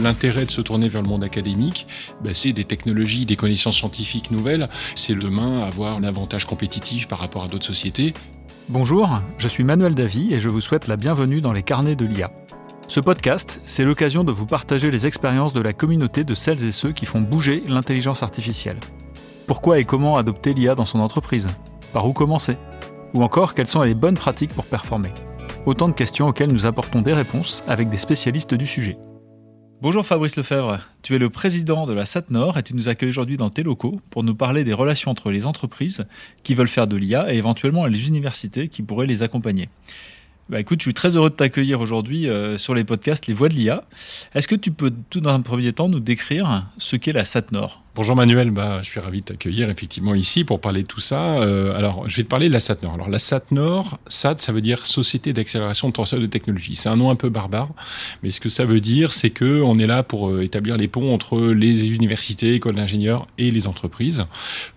[0.00, 1.86] l'intérêt de se tourner vers le monde académique,
[2.22, 4.68] ben, c'est des technologies, des connaissances scientifiques nouvelles.
[4.94, 8.14] C'est demain avoir un avantage compétitif par rapport à d'autres sociétés.
[8.68, 12.04] Bonjour, je suis Manuel Davy et je vous souhaite la bienvenue dans les carnets de
[12.04, 12.30] l'IA.
[12.88, 16.72] Ce podcast, c'est l'occasion de vous partager les expériences de la communauté de celles et
[16.72, 18.78] ceux qui font bouger l'intelligence artificielle.
[19.46, 21.48] Pourquoi et comment adopter l'IA dans son entreprise?
[21.92, 22.56] Par où commencer?
[23.14, 25.12] Ou encore, quelles sont les bonnes pratiques pour performer?
[25.66, 28.98] Autant de questions auxquelles nous apportons des réponses avec des spécialistes du sujet.
[29.82, 33.38] Bonjour Fabrice Lefebvre, tu es le président de la SATNOR et tu nous accueilles aujourd'hui
[33.38, 36.04] dans tes locaux pour nous parler des relations entre les entreprises
[36.42, 39.70] qui veulent faire de l'IA et éventuellement les universités qui pourraient les accompagner.
[40.50, 43.48] Bah écoute, je suis très heureux de t'accueillir aujourd'hui euh, sur les podcasts Les Voix
[43.48, 43.84] de l'IA.
[44.34, 47.82] Est-ce que tu peux tout dans un premier temps nous décrire ce qu'est la SATNOR?
[47.96, 51.40] Bonjour Manuel, bah, je suis ravi de t'accueillir effectivement ici pour parler de tout ça.
[51.40, 52.94] Euh, alors, je vais te parler de la SAT-Nord.
[52.94, 56.76] Alors, la SAT-Nord, SAT, ça veut dire Société d'accélération de transfert de technologie.
[56.76, 57.70] C'est un nom un peu barbare,
[58.22, 60.86] mais ce que ça veut dire, c'est que on est là pour euh, établir les
[60.86, 64.24] ponts entre les universités, écoles d'ingénieurs et les entreprises,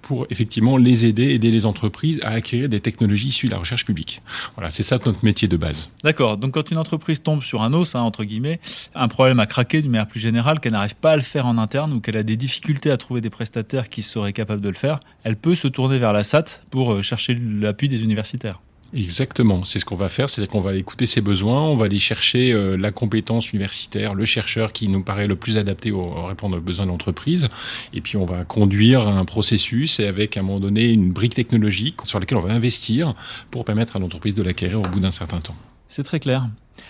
[0.01, 3.85] pour effectivement les aider, aider les entreprises à acquérir des technologies issues de la recherche
[3.85, 4.23] publique.
[4.55, 5.91] Voilà, c'est ça notre métier de base.
[6.03, 6.37] D'accord.
[6.37, 8.59] Donc, quand une entreprise tombe sur un os, hein, entre guillemets,
[8.95, 11.59] un problème à craquer d'une manière plus générale, qu'elle n'arrive pas à le faire en
[11.59, 14.75] interne ou qu'elle a des difficultés à trouver des prestataires qui seraient capables de le
[14.75, 18.59] faire, elle peut se tourner vers la SAT pour euh, chercher l'appui des universitaires.
[18.95, 21.97] Exactement, c'est ce qu'on va faire, c'est-à-dire qu'on va écouter ses besoins, on va aller
[21.97, 26.57] chercher euh, la compétence universitaire, le chercheur qui nous paraît le plus adapté au, répondre
[26.57, 27.49] aux besoins de l'entreprise,
[27.93, 31.33] et puis on va conduire un processus et avec à un moment donné une brique
[31.33, 33.15] technologique sur laquelle on va investir
[33.49, 35.55] pour permettre à l'entreprise de l'acquérir au bout d'un certain temps.
[35.87, 36.47] C'est très clair.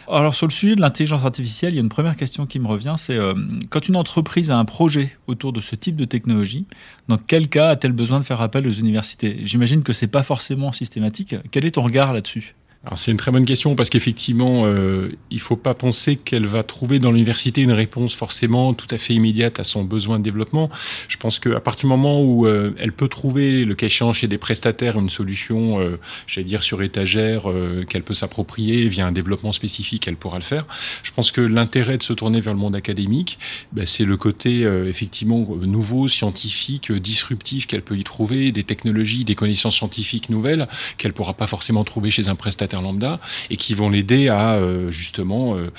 [0.07, 2.67] Alors sur le sujet de l'intelligence artificielle, il y a une première question qui me
[2.67, 3.33] revient, c'est euh,
[3.69, 6.65] quand une entreprise a un projet autour de ce type de technologie,
[7.07, 9.39] dans quel cas a-t-elle besoin de faire appel aux universités?
[9.43, 11.35] J'imagine que c'est pas forcément systématique.
[11.51, 12.55] Quel est ton regard là-dessus?
[12.85, 16.63] Alors c'est une très bonne question parce qu'effectivement, euh, il faut pas penser qu'elle va
[16.63, 20.69] trouver dans l'université une réponse forcément tout à fait immédiate à son besoin de développement.
[21.07, 24.27] Je pense qu'à partir du moment où euh, elle peut trouver, le cas échéant chez
[24.27, 29.13] des prestataires, une solution, euh, j'allais dire sur étagère, euh, qu'elle peut s'approprier via un
[29.13, 30.65] développement spécifique, elle pourra le faire.
[31.03, 33.39] Je pense que l'intérêt de se tourner vers le monde académique,
[33.71, 39.23] ben, c'est le côté euh, effectivement nouveau, scientifique, disruptif qu'elle peut y trouver, des technologies,
[39.23, 40.67] des connaissances scientifiques nouvelles
[40.97, 43.19] qu'elle pourra pas forcément trouver chez un prestataire lambda
[43.49, 45.69] et qui vont l'aider à euh, justement euh,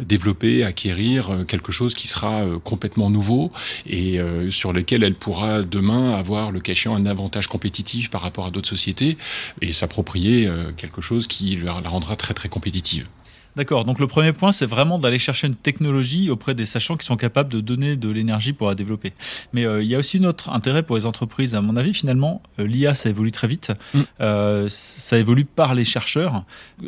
[0.00, 3.52] développer, acquérir euh, quelque chose qui sera complètement nouveau
[3.86, 4.20] et
[4.50, 8.68] sur lequel elle pourra demain avoir le cachet un avantage compétitif par rapport à d'autres
[8.68, 9.16] sociétés
[9.60, 13.06] et s'approprier quelque chose qui la rendra très très compétitive.
[13.58, 13.84] D'accord.
[13.84, 17.16] Donc le premier point, c'est vraiment d'aller chercher une technologie auprès des sachants qui sont
[17.16, 19.14] capables de donner de l'énergie pour la développer.
[19.52, 21.56] Mais euh, il y a aussi notre intérêt pour les entreprises.
[21.56, 23.72] À mon avis, finalement, euh, l'IA, ça évolue très vite.
[23.94, 24.00] Mm.
[24.20, 26.44] Euh, ça évolue par les chercheurs.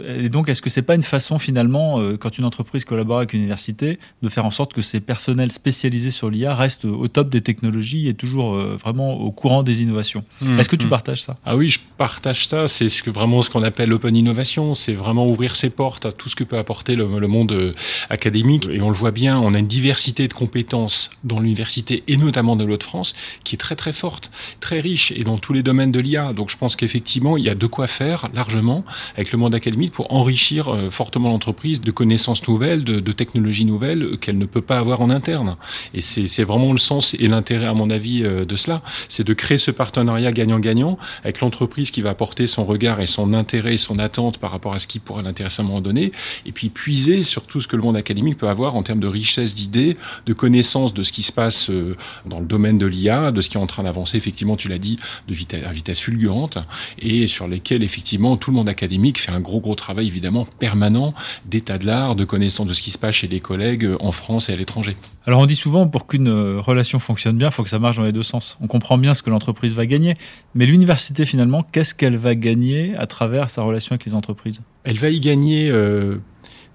[0.06, 3.40] Et donc, est-ce que c'est pas une façon, finalement, quand une entreprise collabore avec une
[3.40, 7.40] université, de faire en sorte que ces personnels spécialisés sur l'IA restent au top des
[7.40, 10.22] technologies et toujours vraiment au courant des innovations?
[10.40, 10.60] Mm.
[10.60, 10.90] Est-ce que tu mm.
[10.90, 11.36] partages ça?
[11.44, 12.68] Ah oui, je partage ça.
[12.68, 14.76] C'est ce que, vraiment ce qu'on appelle l'open innovation.
[14.76, 17.74] C'est vraiment ouvrir ses portes à tout ce que peut apporter le, le, monde euh,
[18.08, 18.68] académique.
[18.70, 22.56] Et on le voit bien, on a une diversité de compétences dans l'université et notamment
[22.56, 25.92] de l'autre France qui est très très forte, très riche et dans tous les domaines
[25.92, 26.32] de l'IA.
[26.32, 28.84] Donc je pense qu'effectivement, il y a de quoi faire largement
[29.14, 33.64] avec le monde académique pour enrichir euh, fortement l'entreprise de connaissances nouvelles, de, de technologies
[33.64, 35.56] nouvelles qu'elle ne peut pas avoir en interne.
[35.94, 38.82] Et c'est vraiment le sens et l'intérêt, à mon avis, euh, de cela.
[39.08, 43.32] C'est de créer ce partenariat gagnant-gagnant avec l'entreprise qui va apporter son regard et son
[43.34, 46.12] intérêt et son attente par rapport à ce qui pourrait l'intéresser à un moment donné.
[46.50, 49.06] Et puis puiser sur tout ce que le monde académique peut avoir en termes de
[49.06, 49.96] richesse d'idées,
[50.26, 51.96] de connaissances de ce qui se passe euh,
[52.26, 54.80] dans le domaine de l'IA, de ce qui est en train d'avancer, effectivement, tu l'as
[54.80, 56.58] dit, de vitesse, à vitesse fulgurante,
[56.98, 61.14] et sur lesquels, effectivement, tout le monde académique fait un gros, gros travail, évidemment, permanent
[61.46, 64.10] d'état de l'art, de connaissance de ce qui se passe chez les collègues euh, en
[64.10, 64.96] France et à l'étranger.
[65.26, 67.96] Alors on dit souvent pour qu'une euh, relation fonctionne bien, il faut que ça marche
[67.98, 68.58] dans les deux sens.
[68.60, 70.16] On comprend bien ce que l'entreprise va gagner,
[70.54, 74.62] mais l'université finalement, qu'est-ce qu'elle va gagner à travers sa relation avec les entreprises?
[74.84, 76.16] Elle va y gagner euh,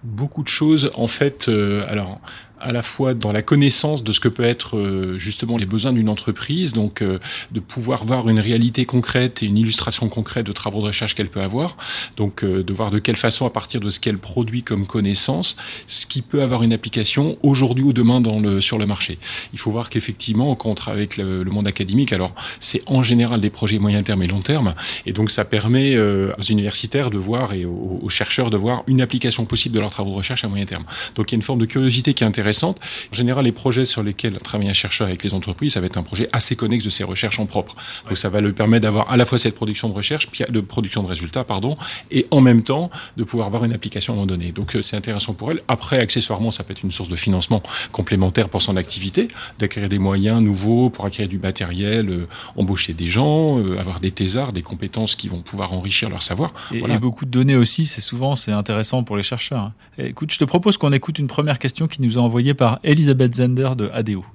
[0.03, 0.92] beaucoup de choses.
[0.95, 2.19] En fait, euh, alors
[2.60, 5.94] à la fois dans la connaissance de ce que peut être euh, justement les besoins
[5.94, 7.19] d'une entreprise, donc euh,
[7.52, 11.30] de pouvoir voir une réalité concrète et une illustration concrète de travaux de recherche qu'elle
[11.30, 11.78] peut avoir,
[12.18, 15.57] donc euh, de voir de quelle façon à partir de ce qu'elle produit comme connaissance,
[15.88, 19.18] ce qui peut avoir une application aujourd'hui ou demain dans le, sur le marché.
[19.54, 23.04] Il faut voir qu'effectivement, quand on travaille avec le, le monde académique, alors c'est en
[23.04, 24.75] général des projets moyen terme et long terme,
[25.06, 29.02] et donc ça permet aux universitaires de voir et aux, aux chercheurs de voir une
[29.02, 30.86] application possible de leurs travaux de recherche à moyen terme.
[31.16, 33.86] Donc il y a une forme de curiosité qui est intéressante En général, les projets
[33.86, 36.83] sur lesquels travaille un chercheur avec les entreprises, ça va être un projet assez connexe
[36.83, 37.75] de ses recherches en propre.
[38.07, 41.03] Donc ça va lui permettre d'avoir à la fois cette production de recherche, de production
[41.03, 41.77] de résultats, pardon,
[42.12, 44.51] et en même temps de pouvoir avoir une application à un moment donné.
[44.51, 45.62] Donc c'est intéressant pour elle.
[45.68, 47.62] Après, accessoirement, ça peut être une source de financement
[47.92, 49.27] complémentaire pour son activité,
[49.59, 54.62] d'acquérir des moyens nouveaux pour acquérir du matériel, embaucher des gens, avoir des thésards, des
[54.62, 56.53] compétences qui vont pouvoir enrichir leur savoir.
[56.74, 56.97] Et, voilà.
[56.97, 59.71] beaucoup de données aussi, c'est souvent c'est intéressant pour les chercheurs.
[59.97, 63.36] écoute, je te propose qu'on écoute une première question qui nous a envoyée par Elisabeth
[63.36, 64.26] Zender de ADO.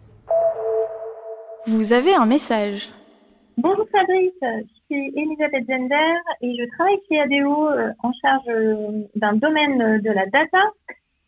[1.66, 2.88] Vous avez un message.
[3.58, 9.02] Bonjour Fabrice, je suis Elisabeth Zender et je travaille chez ADO euh, en charge euh,
[9.16, 10.62] d'un domaine de la data.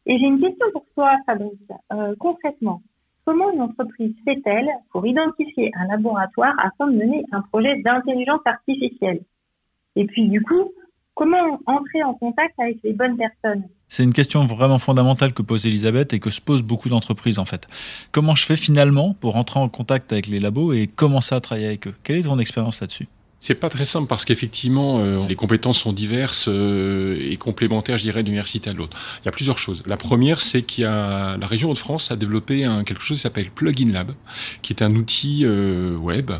[0.07, 1.53] Et j'ai une question pour toi Fabrice.
[1.93, 2.81] Euh, concrètement,
[3.27, 9.21] comment une entreprise fait-elle pour identifier un laboratoire afin de mener un projet d'intelligence artificielle?
[9.97, 10.73] Et puis du coup,
[11.15, 13.65] comment entrer en contact avec les bonnes personnes
[13.95, 17.45] c'est une question vraiment fondamentale que pose Elisabeth et que se posent beaucoup d'entreprises en
[17.45, 17.69] fait.
[18.11, 21.67] Comment je fais finalement pour entrer en contact avec les labos et commencer à travailler
[21.67, 21.95] avec eux?
[22.03, 23.07] Quelle est ton expérience là-dessus?
[23.43, 28.05] C'est pas très simple parce qu'effectivement, euh, les compétences sont diverses euh, et complémentaires, je
[28.05, 28.97] dirais, d'une université à l'autre.
[29.21, 29.83] Il y a plusieurs choses.
[29.85, 33.23] La première, c'est qu'il y a la région Hauts-de-France a développé un, quelque chose qui
[33.23, 34.13] s'appelle Plugin Lab,
[34.63, 36.31] qui est un outil euh, web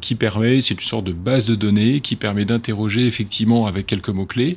[0.00, 4.08] qui permet, c'est une sorte de base de données qui permet d'interroger effectivement avec quelques
[4.10, 4.56] mots clés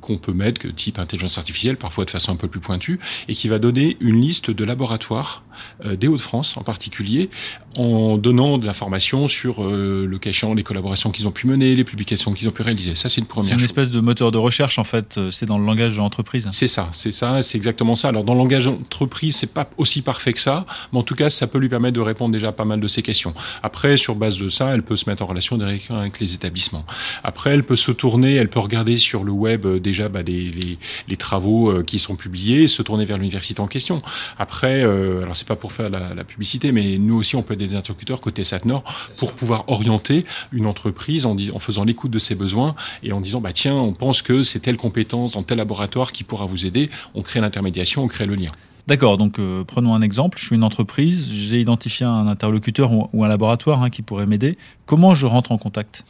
[0.00, 2.98] qu'on peut mettre, type intelligence artificielle, parfois de façon un peu plus pointue,
[3.28, 5.44] et qui va donner une liste de laboratoires
[5.84, 7.30] des Hauts-de-France en particulier,
[7.76, 12.32] en donnant de l'information sur le cachant, les collaborateurs qu'ils ont pu mener, les publications
[12.32, 12.94] qu'ils ont pu réaliser.
[12.94, 13.48] Ça, c'est une première.
[13.48, 15.18] C'est une espèce de moteur de recherche en fait.
[15.18, 16.48] Euh, c'est dans le langage de l'entreprise.
[16.52, 18.08] C'est ça, c'est ça, c'est exactement ça.
[18.08, 21.30] Alors dans le langage d'entreprise, c'est pas aussi parfait que ça, mais en tout cas,
[21.30, 23.34] ça peut lui permettre de répondre déjà à pas mal de ces questions.
[23.62, 26.84] Après, sur base de ça, elle peut se mettre en relation directement avec les établissements.
[27.22, 30.78] Après, elle peut se tourner, elle peut regarder sur le web euh, déjà bah, les,
[31.08, 34.02] les, travaux euh, qui sont publiés, se tourner vers l'université en question.
[34.38, 37.54] Après, euh, alors c'est pas pour faire la, la, publicité, mais nous aussi, on peut
[37.54, 38.82] être des interlocuteurs côté SATNOR
[39.18, 40.83] pour pouvoir orienter une entreprise
[41.24, 44.60] en faisant l'écoute de ses besoins et en disant bah tiens, on pense que c'est
[44.60, 46.90] telle compétence dans tel laboratoire qui pourra vous aider.
[47.14, 48.50] On crée l'intermédiation, on crée le lien.
[48.86, 50.38] D'accord, donc euh, prenons un exemple.
[50.38, 54.58] Je suis une entreprise, j'ai identifié un interlocuteur ou, un laboratoire hein, qui pourrait m'aider.
[54.84, 56.04] Comment je rentre en contact?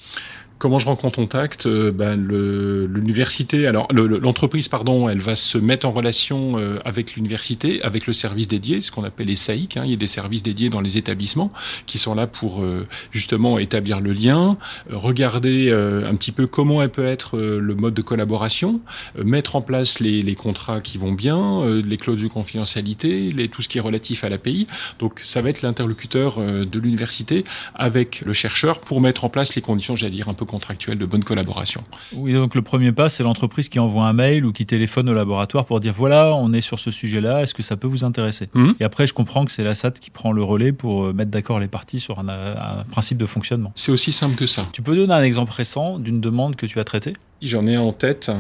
[0.59, 5.91] Comment je en contact euh, ben, L'université, alors l'entreprise, pardon, elle va se mettre en
[5.91, 9.77] relation euh, avec l'université, avec le service dédié, ce qu'on appelle les SAIC.
[9.77, 9.83] Hein.
[9.85, 11.53] Il y a des services dédiés dans les établissements
[11.87, 14.57] qui sont là pour euh, justement établir le lien,
[14.91, 18.81] regarder un petit peu comment elle peut être le mode de collaboration,
[19.23, 23.63] mettre en place les, les, contrats qui vont bien, les clauses de confidentialité, les, tout
[23.63, 24.67] ce qui est relatif à l'API.
[24.99, 29.63] Donc ça va être l'interlocuteur de l'université avec le chercheur pour mettre en place les
[29.63, 31.83] conditions, j'allais dire, un peu contractuel de bonne collaboration.
[32.13, 35.15] Oui, donc le premier pas, c'est l'entreprise qui envoie un mail ou qui téléphone au
[35.15, 38.49] laboratoire pour dire voilà, on est sur ce sujet-là, est-ce que ça peut vous intéresser
[38.55, 38.75] mhm.
[38.81, 41.31] Et après, je comprends que c'est la SAT qui prend le relais pour euh, mettre
[41.31, 43.73] d'accord les parties sur un, un principe de fonctionnement.
[43.75, 44.69] C'est aussi simple que ça.
[44.73, 47.15] Tu peux donner un exemple récent d'une demande que tu as traitée?
[47.45, 48.31] J'en ai en tête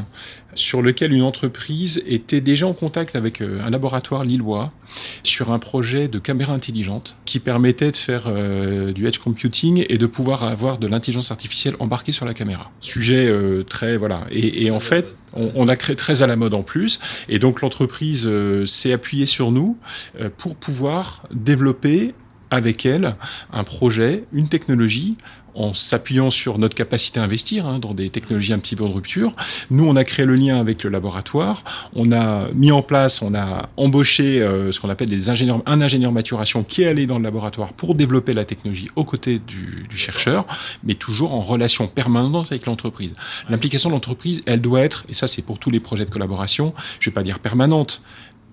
[0.54, 4.72] sur lequel une entreprise était déjà en contact avec euh, un laboratoire lillois
[5.24, 9.98] sur un projet de caméra intelligente qui permettait de faire euh, du edge computing et
[9.98, 12.70] de pouvoir avoir de l'intelligence artificielle embarquée sur la caméra.
[12.80, 16.62] Sujet euh, très voilà et, en fait on, a créé très à la mode en
[16.62, 18.28] plus et donc l'entreprise
[18.66, 19.76] s'est appuyée sur nous
[20.38, 22.14] pour pouvoir développer
[22.50, 23.16] avec elle
[23.52, 25.16] un projet, une technologie
[25.54, 28.92] en s'appuyant sur notre capacité à investir hein, dans des technologies un petit peu de
[28.92, 29.34] rupture.
[29.70, 31.64] Nous, on a créé le lien avec le laboratoire,
[31.94, 35.80] on a mis en place, on a embauché euh, ce qu'on appelle des ingénieurs, un
[35.80, 39.86] ingénieur maturation qui est allé dans le laboratoire pour développer la technologie aux côtés du,
[39.88, 40.46] du chercheur,
[40.82, 43.14] mais toujours en relation permanente avec l'entreprise.
[43.48, 46.74] L'implication de l'entreprise, elle doit être, et ça c'est pour tous les projets de collaboration,
[47.00, 48.02] je vais pas dire permanente,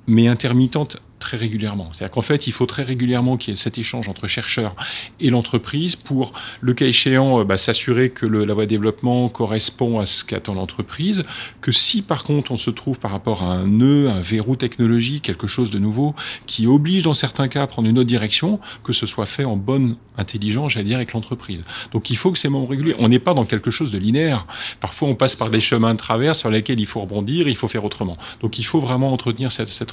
[0.08, 1.89] mais intermittente très régulièrement.
[1.93, 4.75] C'est-à-dire qu'en fait, il faut très régulièrement qu'il y ait cet échange entre chercheurs
[5.22, 9.29] et l'entreprise pour, le cas échéant, euh, bah, s'assurer que le, la voie de développement
[9.29, 11.24] correspond à ce qu'attend l'entreprise,
[11.62, 15.24] que si par contre on se trouve par rapport à un nœud, un verrou technologique,
[15.24, 16.15] quelque chose de nouveau,
[16.48, 19.55] qui oblige dans certains cas à prendre une autre direction, que ce soit fait en
[19.55, 21.62] bonne intelligence, j'allais dire, avec l'entreprise.
[21.91, 24.48] Donc il faut que ces membres réguliers, on n'est pas dans quelque chose de linéaire.
[24.79, 27.67] Parfois on passe par des chemins de travers sur lesquels il faut rebondir, il faut
[27.67, 28.17] faire autrement.
[28.41, 29.90] Donc il faut vraiment entretenir cette, cette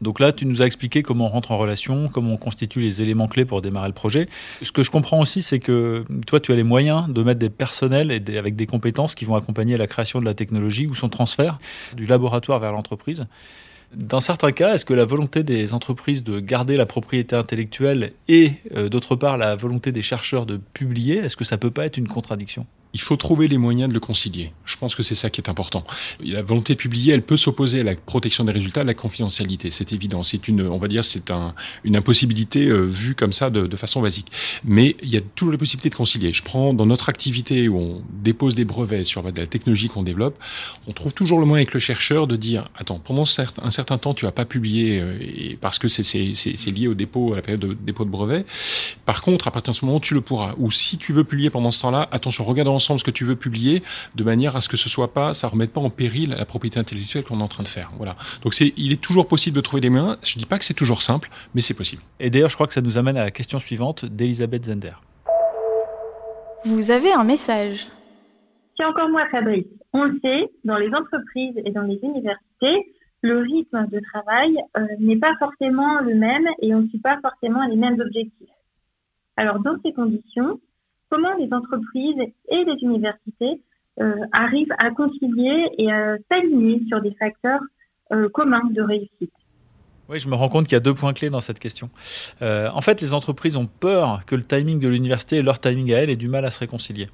[0.00, 3.00] Donc là, tu nous as expliqué comment on rentre en relation, comment on constitue les
[3.00, 4.28] éléments clés pour démarrer le projet.
[4.60, 7.50] Ce que je comprends aussi, c'est que toi, tu as les moyens de mettre des
[7.50, 11.08] personnels et avec des compétences qui vont accompagner la création de la technologie ou son
[11.08, 11.58] transfert
[11.96, 13.26] du laboratoire vers l'entreprise.
[13.94, 18.54] Dans certains cas, est-ce que la volonté des entreprises de garder la propriété intellectuelle et,
[18.76, 21.96] euh, d'autre part, la volonté des chercheurs de publier, est-ce que ça peut pas être
[21.96, 22.66] une contradiction?
[22.94, 24.52] Il faut trouver les moyens de le concilier.
[24.64, 25.84] Je pense que c'est ça qui est important.
[26.24, 29.70] La volonté de publier, elle peut s'opposer à la protection des résultats, à la confidentialité.
[29.70, 30.22] C'est évident.
[30.22, 33.76] C'est une, on va dire, c'est un, une impossibilité euh, vue comme ça de, de,
[33.76, 34.30] façon basique.
[34.64, 36.32] Mais il y a toujours la possibilité de concilier.
[36.32, 40.38] Je prends dans notre activité où on dépose des brevets sur la technologie qu'on développe,
[40.86, 44.14] on trouve toujours le moyen avec le chercheur de dire, attends, pendant un certain temps,
[44.14, 47.74] tu vas pas publier euh, parce que c'est lié au dépôt, à la période de
[47.74, 48.46] dépôt de brevet.
[49.04, 50.54] Par contre, à partir de ce moment, tu le pourras.
[50.58, 53.36] Ou si tu veux publier pendant ce temps-là, attention, regarde ensemble ce que tu veux
[53.36, 53.82] publier
[54.14, 56.78] de manière à ce que ce soit pas, ça remette pas en péril la propriété
[56.78, 57.90] intellectuelle qu'on est en train de faire.
[57.96, 58.16] Voilà.
[58.42, 60.18] Donc c'est, il est toujours possible de trouver des moyens.
[60.22, 62.02] Je dis pas que c'est toujours simple, mais c'est possible.
[62.20, 64.92] Et d'ailleurs, je crois que ça nous amène à la question suivante d'Elisabeth Zender.
[66.64, 67.88] Vous avez un message.
[68.76, 69.66] C'est encore moi, Fabrice.
[69.92, 74.86] On le sait, dans les entreprises et dans les universités, le rythme de travail euh,
[74.98, 78.48] n'est pas forcément le même et on ne suit pas forcément les mêmes objectifs.
[79.36, 80.60] Alors, dans ces conditions,
[81.14, 83.60] comment les entreprises et les universités
[84.00, 87.60] euh, arrivent à concilier et à s'aligner sur des facteurs
[88.12, 89.32] euh, communs de réussite
[90.10, 91.88] oui, je me rends compte qu'il y a deux points clés dans cette question.
[92.42, 95.92] Euh, en fait, les entreprises ont peur que le timing de l'université et leur timing
[95.94, 97.08] à elles aient du mal à se réconcilier.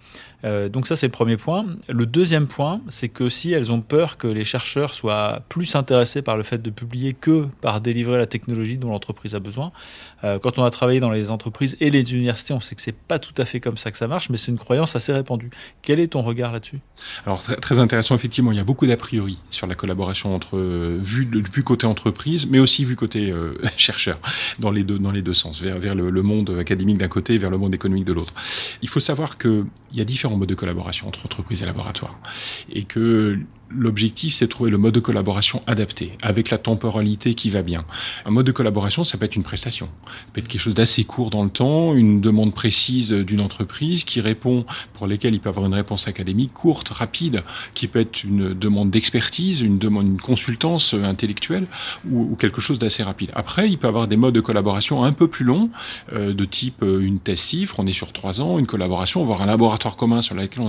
[0.45, 1.67] Euh, donc ça, c'est le premier point.
[1.89, 6.23] Le deuxième point, c'est que si elles ont peur que les chercheurs soient plus intéressés
[6.23, 9.71] par le fait de publier que par délivrer la technologie dont l'entreprise a besoin,
[10.25, 12.97] euh, quand on a travaillé dans les entreprises et les universités, on sait que c'est
[12.97, 15.51] pas tout à fait comme ça que ça marche, mais c'est une croyance assez répandue.
[15.83, 16.81] Quel est ton regard là-dessus?
[17.25, 21.31] Alors très, intéressant, effectivement, il y a beaucoup d'a priori sur la collaboration entre vue,
[21.53, 24.19] vue côté entreprise, mais aussi vu côté euh, chercheur,
[24.59, 27.51] dans les deux, dans les deux sens, vers, vers le, monde académique d'un côté vers
[27.51, 28.35] le monde économique de l'autre.
[28.83, 32.19] Il faut savoir qu'il y a différents modes de collaboration entre entreprises et laboratoires,
[32.71, 33.39] et que
[33.73, 37.85] L'objectif, c'est de trouver le mode de collaboration adapté, avec la temporalité qui va bien.
[38.25, 39.89] Un mode de collaboration, ça peut être une prestation.
[40.05, 44.05] Ça peut être quelque chose d'assez court dans le temps, une demande précise d'une entreprise
[44.05, 48.25] qui répond, pour lesquelles il peut avoir une réponse académique courte, rapide, qui peut être
[48.25, 51.67] une demande d'expertise, une demande, une consultance intellectuelle,
[52.11, 53.31] ou, quelque chose d'assez rapide.
[53.35, 55.71] Après, il peut avoir des modes de collaboration un peu plus longs,
[56.13, 59.43] euh, de type euh, une thèse cifre, on est sur trois ans, une collaboration, voire
[59.43, 60.63] un laboratoire commun sur lequel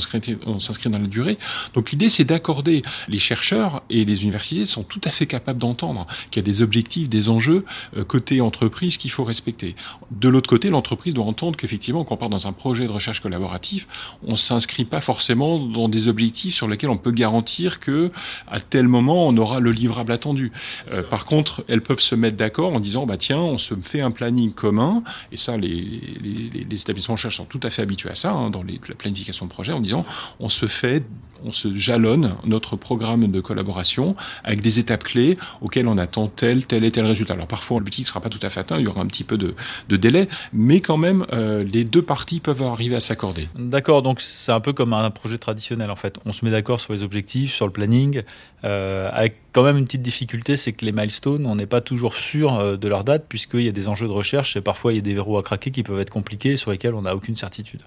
[0.46, 1.38] on s'inscrit dans la durée.
[1.74, 6.08] Donc l'idée, c'est d'accorder les chercheurs et les universités sont tout à fait capables d'entendre
[6.30, 7.66] qu'il y a des objectifs, des enjeux
[7.98, 9.76] euh, côté entreprise qu'il faut respecter.
[10.12, 13.20] De l'autre côté, l'entreprise doit entendre qu'effectivement, quand on part dans un projet de recherche
[13.20, 13.88] collaboratif,
[14.26, 18.12] on s'inscrit pas forcément dans des objectifs sur lesquels on peut garantir que
[18.48, 20.52] à tel moment on aura le livrable attendu.
[20.92, 24.02] Euh, par contre, elles peuvent se mettre d'accord en disant bah tiens, on se fait
[24.02, 27.82] un planning commun et ça les, les, les établissements de recherche sont tout à fait
[27.82, 30.06] habitués à ça hein, dans les, la planification de projet en disant
[30.40, 31.04] on se fait
[31.46, 36.66] on se jalonne notre programme de collaboration avec des étapes clés auxquelles on attend tel,
[36.66, 37.34] tel et tel résultat.
[37.34, 39.24] Alors parfois, l'objectif ne sera pas tout à fait atteint, il y aura un petit
[39.24, 39.56] peu de,
[39.90, 43.50] délai, mais quand même, euh, les deux parties peuvent arriver à s'accorder.
[43.56, 46.20] D'accord, donc c'est un peu comme un projet traditionnel en fait.
[46.26, 48.24] On se met d'accord sur les objectifs, sur le planning,
[48.64, 52.14] euh, avec quand même une petite difficulté, c'est que les milestones, on n'est pas toujours
[52.14, 54.98] sûr euh, de leur date, puisqu'il y a des enjeux de recherche et parfois il
[54.98, 57.36] y a des verrous à craquer qui peuvent être compliqués sur lesquels on n'a aucune
[57.36, 57.82] certitude.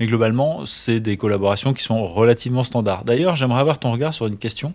[0.00, 3.04] Mais globalement, c'est des collaborations qui sont relativement standards.
[3.04, 4.72] D'ailleurs, j'aimerais avoir ton regard sur une question.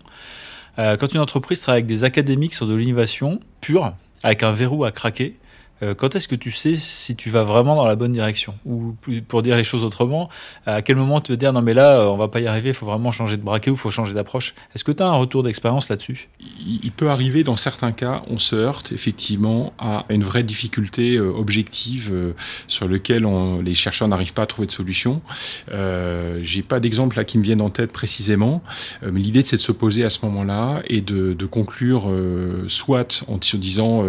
[0.78, 3.92] Euh, quand une entreprise travaille avec des académiques sur de l'innovation pure,
[4.22, 5.36] avec un verrou à craquer,
[5.82, 8.94] euh, quand est-ce que tu sais si tu vas vraiment dans la bonne direction Ou
[9.28, 10.28] pour dire les choses autrement,
[10.66, 12.70] à quel moment tu veux dire non mais là euh, on va pas y arriver,
[12.70, 15.06] il faut vraiment changer de braquet ou il faut changer d'approche Est-ce que tu as
[15.06, 20.04] un retour d'expérience là-dessus Il peut arriver dans certains cas, on se heurte effectivement à
[20.08, 22.12] une vraie difficulté euh, objective
[22.68, 23.26] sur lequel
[23.62, 25.22] les chercheurs n'arrivent pas à trouver de solution.
[25.70, 28.62] Euh, J'ai pas d'exemple là qui me viennent en tête précisément,
[29.02, 32.10] mais l'idée c'est de se poser à ce moment-là et de conclure
[32.68, 34.04] soit en se disant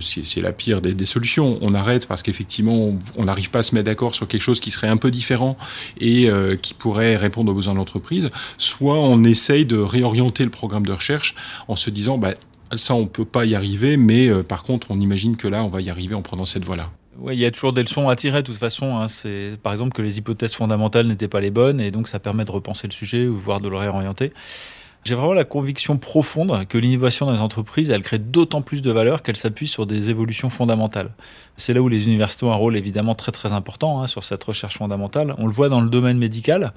[0.00, 1.58] c'est la pire des, solutions.
[1.60, 4.70] On arrête parce qu'effectivement, on n'arrive pas à se mettre d'accord sur quelque chose qui
[4.70, 5.56] serait un peu différent
[6.00, 8.30] et euh, qui pourrait répondre aux besoins de l'entreprise.
[8.58, 11.34] Soit on essaye de réorienter le programme de recherche
[11.68, 12.34] en se disant, bah,
[12.76, 15.68] ça, on peut pas y arriver, mais euh, par contre, on imagine que là, on
[15.68, 16.90] va y arriver en prenant cette voie-là.
[17.18, 18.96] Oui, il y a toujours des leçons à tirer de toute façon.
[18.96, 19.08] Hein.
[19.08, 22.44] C'est par exemple que les hypothèses fondamentales n'étaient pas les bonnes et donc ça permet
[22.44, 24.32] de repenser le sujet ou voire de le réorienter.
[25.04, 28.90] J'ai vraiment la conviction profonde que l'innovation dans les entreprises, elle crée d'autant plus de
[28.90, 31.10] valeur qu'elle s'appuie sur des évolutions fondamentales.
[31.58, 34.42] C'est là où les universités ont un rôle évidemment très très important hein, sur cette
[34.42, 35.34] recherche fondamentale.
[35.36, 36.72] On le voit dans le domaine médical.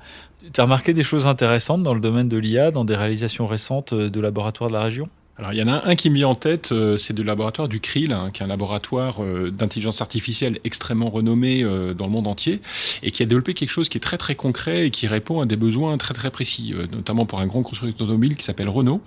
[0.51, 3.93] Tu as remarqué des choses intéressantes dans le domaine de l'IA, dans des réalisations récentes
[3.93, 5.07] de laboratoires de la région?
[5.37, 7.67] Alors il y en a un qui me vient en tête, euh, c'est le laboratoire
[7.67, 12.11] du CRIL, hein, qui est un laboratoire euh, d'intelligence artificielle extrêmement renommé euh, dans le
[12.11, 12.59] monde entier,
[13.03, 15.45] et qui a développé quelque chose qui est très très concret et qui répond à
[15.45, 19.01] des besoins très très précis, notamment pour un grand constructeur automobile qui s'appelle Renault.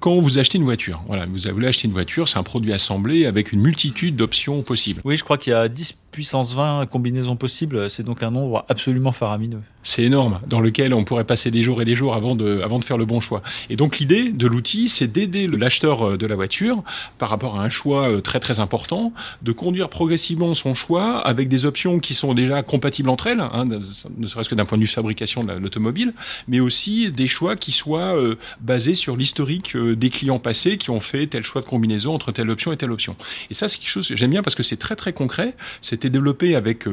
[0.00, 3.26] quand vous achetez une voiture, voilà, vous voulez acheter une voiture, c'est un produit assemblé
[3.26, 5.00] avec une multitude d'options possibles.
[5.04, 8.64] Oui, je crois qu'il y a 10 puissance 20 combinaisons possibles, c'est donc un nombre
[8.68, 12.34] absolument faramineux c'est énorme, dans lequel on pourrait passer des jours et des jours avant
[12.34, 13.42] de, avant de faire le bon choix.
[13.70, 16.82] Et donc l'idée de l'outil, c'est d'aider l'acheteur euh, de la voiture
[17.18, 19.12] par rapport à un choix euh, très très important,
[19.42, 23.66] de conduire progressivement son choix avec des options qui sont déjà compatibles entre elles, hein,
[23.66, 26.14] ne serait-ce que d'un point de vue fabrication de l'automobile,
[26.48, 31.00] mais aussi des choix qui soient euh, basés sur l'historique des clients passés qui ont
[31.00, 33.16] fait tel choix de combinaison entre telle option et telle option.
[33.50, 35.54] Et ça, c'est quelque chose que j'aime bien parce que c'est très très concret.
[35.82, 36.84] C'était développé avec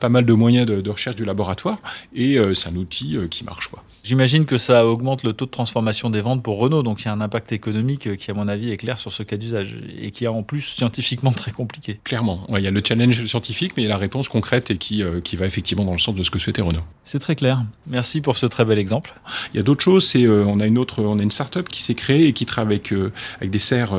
[0.00, 1.78] pas mal de moyens de, de recherche du laboratoire.
[2.14, 3.68] Et et euh, c'est un outil euh, qui marche.
[3.68, 3.82] Quoi.
[4.04, 7.08] J'imagine que ça augmente le taux de transformation des ventes pour Renault, donc il y
[7.08, 9.78] a un impact économique euh, qui, à mon avis, est clair sur ce cas d'usage
[9.98, 11.98] et qui est en plus scientifiquement très compliqué.
[12.04, 14.76] Clairement, il y a le challenge scientifique, mais il y a la réponse concrète et
[14.76, 16.82] qui, qui va effectivement dans le sens de ce que souhaitait Renault.
[17.02, 17.62] C'est très clair.
[17.86, 19.14] Merci pour ce très bel exemple.
[19.54, 20.06] Il y a d'autres choses.
[20.06, 22.76] C'est on a une autre, on a une start-up qui s'est créée et qui travaille
[22.76, 22.94] avec
[23.38, 23.98] avec des serres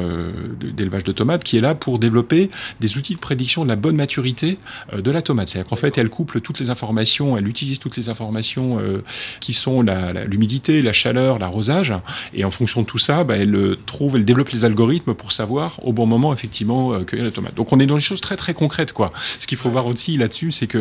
[0.60, 3.96] d'élevage de tomates, qui est là pour développer des outils de prédiction de la bonne
[3.96, 4.60] maturité
[4.96, 5.50] de la tomate.
[5.50, 9.04] C'est-à-dire qu'en fait, elle couple toutes les informations, elle utilise toutes les informations euh,
[9.40, 9.82] qui sont
[10.26, 11.94] l'humidité, la, chaleur, l'arrosage.
[12.34, 15.32] Et en fonction de tout ça, bah, elle euh, trouve, elle développe les algorithmes pour
[15.32, 17.56] savoir au bon moment effectivement euh, cueillir la tomate.
[17.56, 19.12] Donc on est dans des choses très très concrètes quoi.
[19.40, 20.78] Ce qu'il faut voir aussi là-dessus, c'est que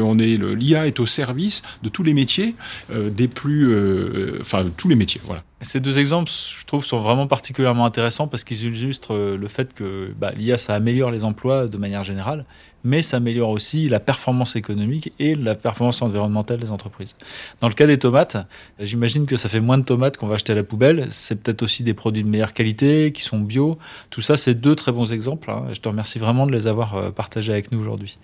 [0.54, 2.54] l'IA est au service de tous les métiers,
[2.92, 5.20] des plus, enfin tous les métiers.
[5.24, 5.42] Voilà.
[5.64, 10.12] Ces deux exemples, je trouve, sont vraiment particulièrement intéressants parce qu'ils illustrent le fait que
[10.16, 12.44] bah, l'IA, ça améliore les emplois de manière générale,
[12.84, 17.16] mais ça améliore aussi la performance économique et la performance environnementale des entreprises.
[17.60, 18.36] Dans le cas des tomates,
[18.78, 21.06] j'imagine que ça fait moins de tomates qu'on va acheter à la poubelle.
[21.10, 23.78] C'est peut-être aussi des produits de meilleure qualité, qui sont bio.
[24.10, 25.50] Tout ça, c'est deux très bons exemples.
[25.50, 25.64] Hein.
[25.72, 28.16] Je te remercie vraiment de les avoir euh, partagés avec nous aujourd'hui.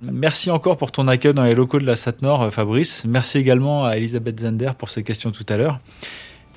[0.00, 3.04] Merci encore pour ton accueil dans les locaux de la SATNOR, euh, Fabrice.
[3.04, 5.80] Merci également à Elisabeth Zender pour ses questions tout à l'heure.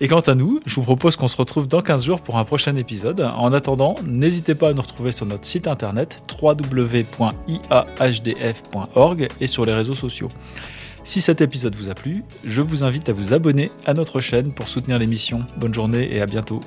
[0.01, 2.43] Et quant à nous, je vous propose qu'on se retrouve dans 15 jours pour un
[2.43, 3.21] prochain épisode.
[3.21, 7.27] En attendant, n'hésitez pas à nous retrouver sur notre site internet www.iahdf.org
[9.39, 10.27] et sur les réseaux sociaux.
[11.05, 14.53] Si cet épisode vous a plu, je vous invite à vous abonner à notre chaîne
[14.53, 15.45] pour soutenir l'émission.
[15.57, 16.59] Bonne journée et à bientôt.